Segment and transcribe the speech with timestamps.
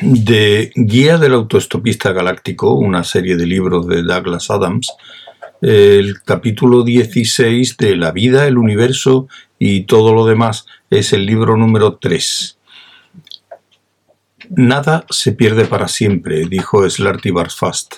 [0.00, 4.92] de Guía del Autoestopista Galáctico, una serie de libros de Douglas Adams,
[5.60, 9.28] el capítulo 16 de La vida, el universo
[9.58, 12.58] y todo lo demás es el libro número 3.
[14.50, 17.96] Nada se pierde para siempre, dijo Slarty Barsfast,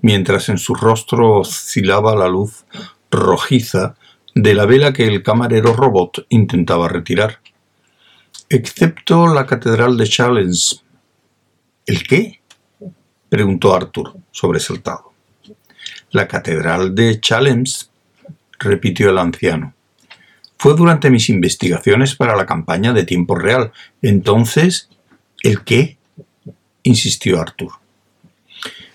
[0.00, 2.64] mientras en su rostro oscilaba la luz
[3.10, 3.96] rojiza
[4.34, 7.40] de la vela que el camarero robot intentaba retirar.
[8.48, 10.82] Excepto la catedral de Challenge.
[11.86, 12.40] ¿El qué?
[13.28, 15.12] preguntó Arthur, sobresaltado.
[16.10, 17.86] La catedral de Challenge,
[18.58, 19.74] repitió el anciano.
[20.58, 23.72] Fue durante mis investigaciones para la campaña de tiempo real.
[24.00, 24.88] Entonces,
[25.42, 25.98] ¿el qué?
[26.84, 27.72] insistió Arthur.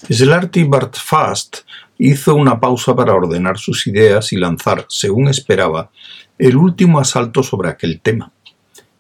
[0.10, 1.58] Slarty Bartfast
[1.98, 5.92] hizo una pausa para ordenar sus ideas y lanzar, según esperaba,
[6.38, 8.32] el último asalto sobre aquel tema.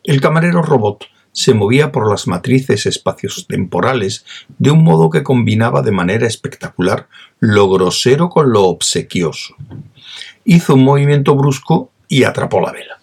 [0.03, 1.05] El camarero robot
[1.37, 4.25] se movía por las matrices espacios temporales
[4.57, 9.53] de un modo que combinaba de manera espectacular lo grosero con lo obsequioso.
[10.45, 12.97] Hizo un movimiento brusco y atrapó la vela.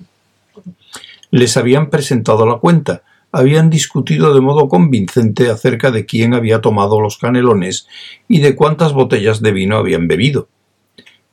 [1.30, 7.00] Les habían presentado la cuenta, habían discutido de modo convincente acerca de quién había tomado
[7.00, 7.86] los canelones
[8.26, 10.48] y de cuántas botellas de vino habían bebido.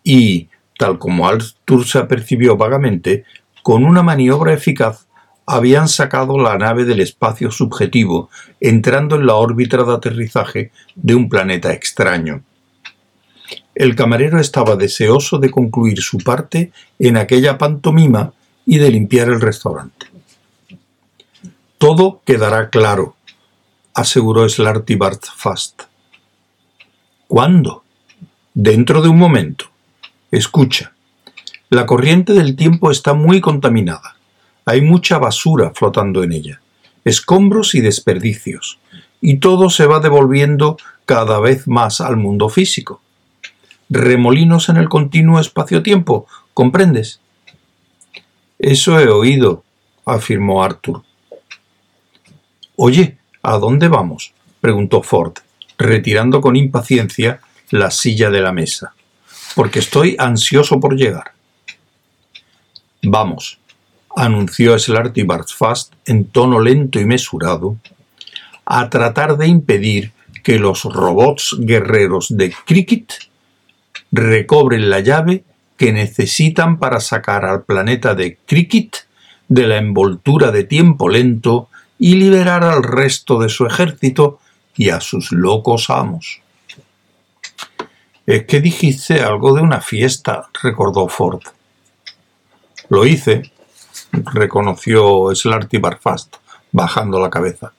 [0.03, 3.23] Y, tal como Arthur se apercibió vagamente,
[3.63, 5.08] con una maniobra eficaz
[5.52, 8.30] habían sacado la nave del espacio subjetivo,
[8.61, 12.41] entrando en la órbita de aterrizaje de un planeta extraño.
[13.75, 18.31] El camarero estaba deseoso de concluir su parte en aquella pantomima
[18.66, 20.08] y de limpiar el restaurante.
[21.77, 23.17] Todo quedará claro,
[23.93, 25.81] aseguró Slarty Bart Fast.
[27.27, 27.83] ¿Cuándo?
[28.53, 29.65] Dentro de un momento.
[30.31, 30.93] Escucha,
[31.69, 34.15] la corriente del tiempo está muy contaminada.
[34.66, 36.62] Hay mucha basura flotando en ella,
[37.04, 38.80] escombros y desperdicios,
[39.20, 43.02] y todo se va devolviendo cada vez más al mundo físico.
[43.89, 47.20] Remolinos en el continuo espacio-tiempo, ¿comprendes?
[48.60, 49.64] Eso he oído,
[50.05, 51.04] afirmó Arthur.
[52.76, 54.33] Oye, ¿a dónde vamos?
[54.60, 55.33] preguntó Ford,
[55.77, 58.94] retirando con impaciencia la silla de la mesa.
[59.55, 61.33] Porque estoy ansioso por llegar.
[63.04, 63.60] Vamos,
[64.16, 67.77] anunció Slarty Bartfast en tono lento y mesurado,
[68.66, 70.11] a tratar de impedir
[70.44, 73.14] que los robots guerreros de Cricket
[74.11, 75.44] recobren la llave
[75.77, 79.08] que necesitan para sacar al planeta de Cricket
[79.48, 81.70] de la envoltura de tiempo lento
[82.00, 84.39] y liberar al resto de su ejército
[84.76, 86.42] y a sus locos amos.
[88.26, 91.42] Es que dijiste algo de una fiesta, recordó Ford.
[92.89, 93.51] Lo hice,
[94.11, 96.36] reconoció Slarty Barfast,
[96.72, 97.73] bajando la cabeza.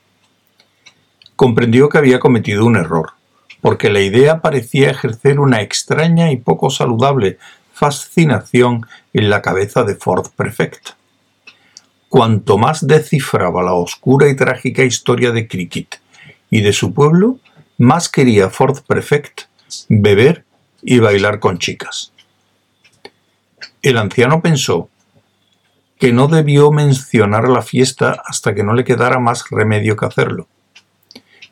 [1.37, 3.13] Comprendió que había cometido un error,
[3.61, 7.39] porque la idea parecía ejercer una extraña y poco saludable
[7.73, 10.91] fascinación en la cabeza de Ford Prefect.
[12.09, 16.01] Cuanto más descifraba la oscura y trágica historia de Cricket
[16.51, 17.39] y de su pueblo,
[17.79, 19.43] más quería Ford Prefect
[19.89, 20.45] beber
[20.83, 22.13] y bailar con chicas.
[23.81, 24.91] El anciano pensó
[26.03, 30.49] que no debió mencionar la fiesta hasta que no le quedara más remedio que hacerlo.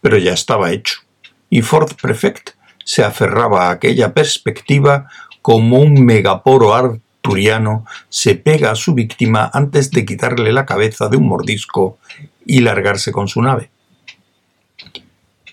[0.01, 1.03] Pero ya estaba hecho,
[1.51, 2.51] y Ford Prefect
[2.85, 5.09] se aferraba a aquella perspectiva
[5.41, 11.17] como un megaporo Turiano se pega a su víctima antes de quitarle la cabeza de
[11.17, 11.99] un mordisco
[12.45, 13.71] y largarse con su nave.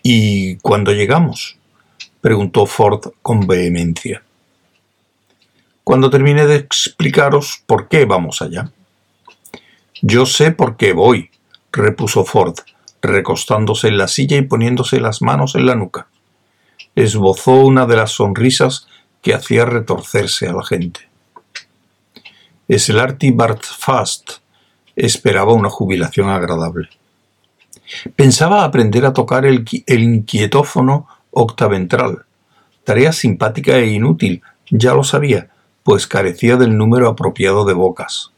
[0.02, 1.59] ¿Y cuándo llegamos?
[2.19, 4.24] preguntó Ford con vehemencia.
[5.84, 8.72] Cuando termine de explicaros por qué vamos allá.
[10.02, 11.31] Yo sé por qué voy,
[11.72, 12.56] repuso Ford,
[13.02, 16.08] recostándose en la silla y poniéndose las manos en la nuca.
[16.96, 18.88] Esbozó una de las sonrisas
[19.22, 21.02] que hacía retorcerse a la gente.
[22.69, 24.31] Slarty Bartfast
[24.96, 26.90] esperaba una jubilación agradable.
[28.16, 32.25] Pensaba aprender a tocar el inquietófono octaventral,
[32.83, 35.50] tarea simpática e inútil, ya lo sabía,
[35.83, 38.31] pues carecía del número apropiado de bocas.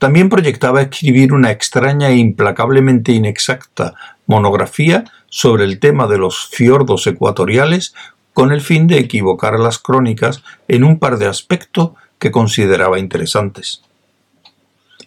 [0.00, 3.94] También proyectaba escribir una extraña e implacablemente inexacta
[4.24, 7.94] monografía sobre el tema de los fiordos ecuatoriales
[8.32, 13.82] con el fin de equivocar las crónicas en un par de aspectos que consideraba interesantes.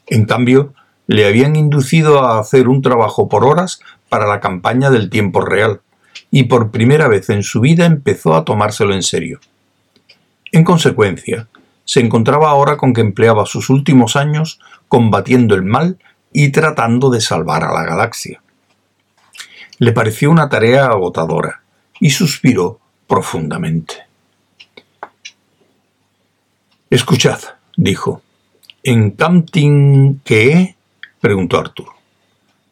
[0.06, 0.76] En cambio,
[1.08, 3.80] le habían inducido a hacer un trabajo por horas
[4.10, 5.82] para la campaña del tiempo real,
[6.30, 9.40] y por primera vez en su vida empezó a tomárselo en serio.
[10.52, 11.48] En consecuencia,
[11.86, 15.98] se encontraba ahora con que empleaba sus últimos años combatiendo el mal
[16.32, 18.42] y tratando de salvar a la galaxia.
[19.80, 21.62] Le pareció una tarea agotadora
[22.00, 23.96] y suspiró profundamente.
[26.90, 27.40] Escuchad,
[27.76, 28.22] dijo.
[28.84, 30.76] ¿En Camping qué?
[31.22, 31.88] preguntó Arthur.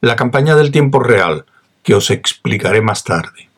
[0.01, 1.45] La campaña del tiempo real,
[1.83, 3.49] que os explicaré más tarde.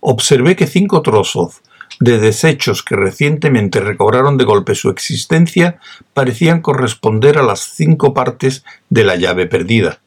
[0.00, 1.62] Observé que cinco trozos
[2.02, 5.78] de desechos que recientemente recobraron de golpe su existencia
[6.14, 10.00] parecían corresponder a las cinco partes de la llave perdida.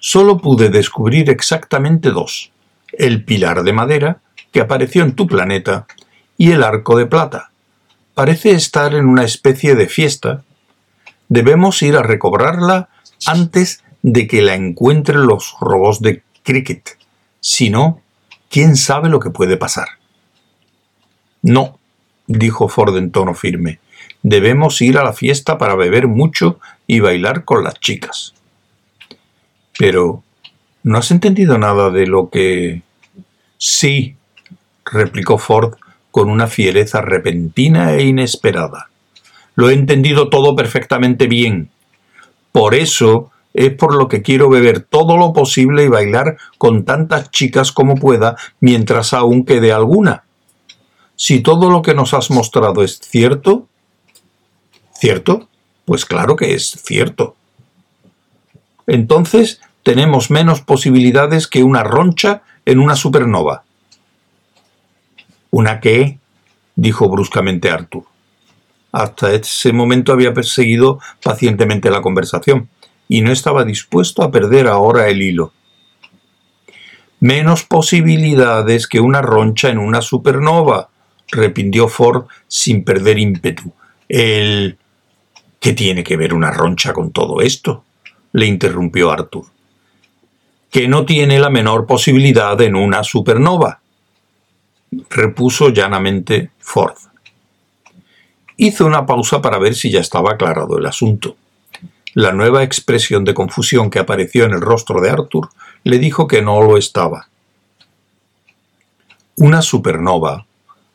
[0.00, 2.50] Solo pude descubrir exactamente dos,
[2.92, 4.20] el pilar de madera,
[4.52, 5.86] que apareció en tu planeta,
[6.38, 7.50] y el arco de plata,
[8.14, 10.44] parece estar en una especie de fiesta.
[11.28, 12.88] Debemos ir a recobrarla
[13.26, 16.96] antes de que la encuentren los robots de cricket.
[17.40, 18.00] Si no,
[18.50, 20.01] ¿quién sabe lo que puede pasar?
[21.42, 21.78] No,
[22.26, 23.80] dijo Ford en tono firme.
[24.22, 28.34] Debemos ir a la fiesta para beber mucho y bailar con las chicas.
[29.78, 30.22] Pero,
[30.84, 32.82] ¿no has entendido nada de lo que...
[33.58, 34.16] Sí,
[34.84, 35.74] replicó Ford
[36.10, 38.88] con una fiereza repentina e inesperada.
[39.54, 41.70] Lo he entendido todo perfectamente bien.
[42.52, 47.30] Por eso es por lo que quiero beber todo lo posible y bailar con tantas
[47.30, 50.24] chicas como pueda mientras aún quede alguna.
[51.24, 53.68] Si todo lo que nos has mostrado es cierto,
[54.92, 55.48] ¿cierto?
[55.84, 57.36] Pues claro que es cierto.
[58.88, 63.62] Entonces tenemos menos posibilidades que una roncha en una supernova.
[65.52, 66.18] ¿Una qué?
[66.74, 68.02] dijo bruscamente Arthur.
[68.90, 72.68] Hasta ese momento había perseguido pacientemente la conversación
[73.06, 75.52] y no estaba dispuesto a perder ahora el hilo.
[77.20, 80.88] Menos posibilidades que una roncha en una supernova,
[81.32, 83.72] repindió Ford sin perder ímpetu.
[84.08, 84.78] El.
[85.58, 87.84] ¿Qué tiene que ver una roncha con todo esto?
[88.34, 89.44] le interrumpió Arthur.
[90.70, 93.82] Que no tiene la menor posibilidad en una supernova
[95.10, 96.96] repuso llanamente Ford.
[98.56, 101.36] Hizo una pausa para ver si ya estaba aclarado el asunto.
[102.14, 105.48] La nueva expresión de confusión que apareció en el rostro de Arthur
[105.84, 107.28] le dijo que no lo estaba.
[109.36, 110.46] Una supernova,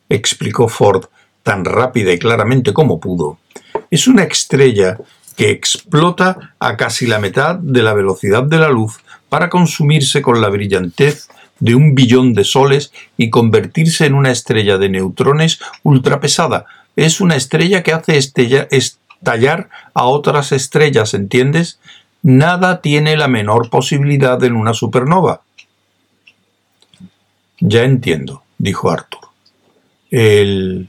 [0.08, 1.06] explicó Ford
[1.42, 3.38] tan rápida y claramente como pudo,
[3.90, 4.98] es una estrella
[5.36, 10.40] que explota a casi la mitad de la velocidad de la luz para consumirse con
[10.40, 11.28] la brillantez
[11.60, 16.66] de un billón de soles y convertirse en una estrella de neutrones ultrapesada.
[16.96, 21.78] Es una estrella que hace estallar a otras estrellas, ¿entiendes?
[22.22, 25.42] Nada tiene la menor posibilidad en una supernova.
[27.60, 29.17] Ya entiendo, dijo Arthur.
[30.10, 30.88] El...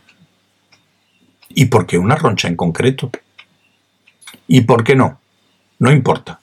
[1.49, 3.11] ¿Y por qué una roncha en concreto?
[4.47, 5.19] ¿Y por qué no?
[5.79, 6.39] No importa.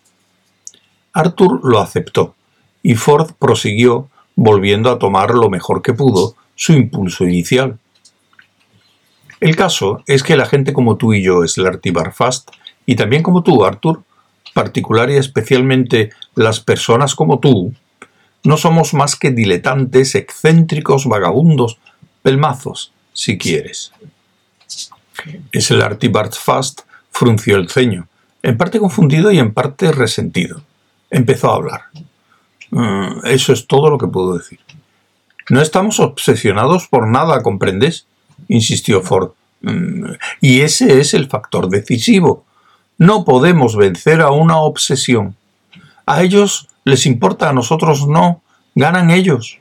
[1.12, 2.34] Arthur lo aceptó,
[2.82, 7.78] y Ford prosiguió volviendo a tomar lo mejor que pudo su impulso inicial.
[9.40, 12.50] El caso es que la gente como tú y yo, Slarty Barfast,
[12.84, 14.02] y también como tú, Arthur,
[14.54, 17.74] particular y especialmente las personas como tú,
[18.44, 21.78] no somos más que diletantes, excéntricos, vagabundos,
[22.26, 23.92] pelmazos, si quieres.
[25.52, 26.80] Slarty Barfast
[27.12, 28.08] frunció el ceño,
[28.42, 30.60] en parte confundido y en parte resentido.
[31.08, 31.82] Empezó a hablar.
[32.72, 34.58] Mm, eso es todo lo que puedo decir.
[35.50, 38.06] No estamos obsesionados por nada, ¿comprendes?
[38.48, 39.30] insistió Ford.
[39.60, 42.44] Mm, y ese es el factor decisivo.
[42.98, 45.36] No podemos vencer a una obsesión.
[46.06, 48.42] A ellos les importa, a nosotros no.
[48.74, 49.60] Ganan ellos.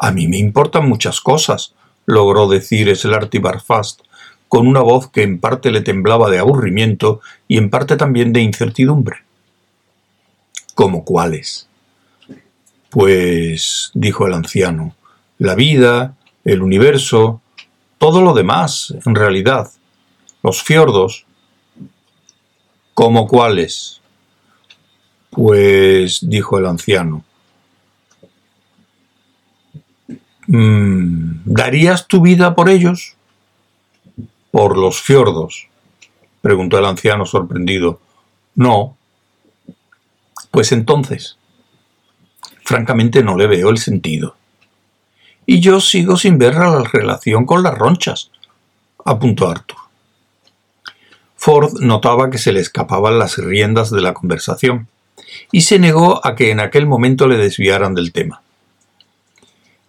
[0.00, 1.74] A mí me importan muchas cosas,
[2.06, 4.00] logró decir Slarty Barfast,
[4.48, 8.40] con una voz que en parte le temblaba de aburrimiento y en parte también de
[8.40, 9.18] incertidumbre.
[10.74, 11.68] ¿Como cuáles?
[12.88, 14.96] Pues, dijo el anciano,
[15.38, 17.40] la vida, el universo,
[17.98, 19.70] todo lo demás, en realidad,
[20.42, 21.26] los fiordos.
[22.94, 24.00] ¿Cómo cuáles?
[25.30, 27.22] Pues, dijo el anciano,
[30.08, 30.14] mm,
[30.52, 33.14] ¿darías tu vida por ellos?
[34.50, 35.68] Por los fiordos,
[36.40, 38.00] preguntó el anciano sorprendido.
[38.54, 38.96] No.
[40.50, 41.38] Pues entonces,
[42.70, 44.36] Francamente no le veo el sentido.
[45.44, 48.30] Y yo sigo sin ver la relación con las ronchas,
[49.04, 49.76] apuntó Arthur.
[51.34, 54.86] Ford notaba que se le escapaban las riendas de la conversación
[55.50, 58.40] y se negó a que en aquel momento le desviaran del tema.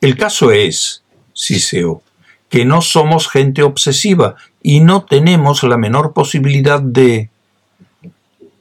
[0.02, 1.04] El caso es,
[1.34, 2.02] siseó,
[2.50, 7.30] que no somos gente obsesiva y no tenemos la menor posibilidad de...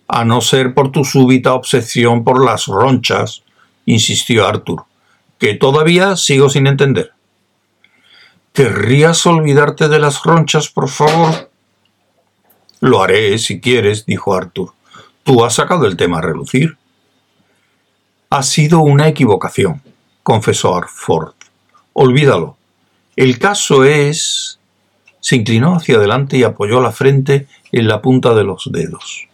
[0.07, 3.43] a no ser por tu súbita obsesión por las ronchas,
[3.87, 4.85] insistió Arthur,
[5.39, 7.13] que todavía sigo sin entender.
[8.53, 11.51] ¿Querrías olvidarte de las ronchas, por favor?
[12.81, 14.73] Lo haré, si quieres, dijo Arthur.
[15.23, 16.77] Tú has sacado el tema a relucir.
[18.29, 19.83] Ha sido una equivocación,
[20.23, 21.35] confesó Arford.
[21.93, 22.57] Olvídalo.
[23.17, 24.59] El caso es...
[25.21, 29.29] Se inclinó hacia adelante y apoyó la frente en la punta de los dedos.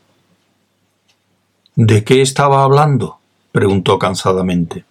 [1.76, 3.18] ¿De qué estaba hablando?
[3.52, 4.84] preguntó cansadamente.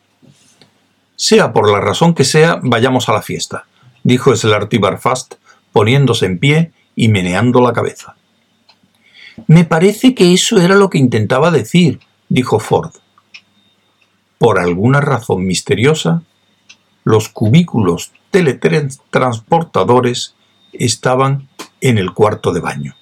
[1.16, 3.66] Sea por la razón que sea, vayamos a la fiesta,
[4.04, 5.36] dijo Slarty Barfast,
[5.72, 8.16] poniéndose en pie y meneando la cabeza.
[9.48, 12.00] Me parece que eso era lo que intentaba decir,
[12.30, 12.92] dijo Ford.
[14.38, 16.24] Por alguna razón misteriosa,
[17.04, 20.36] los cubículos teletransportadores
[20.74, 21.48] estaban
[21.82, 22.96] en el cuarto de baño.